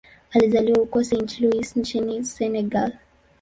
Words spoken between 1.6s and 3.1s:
nchini Senegal.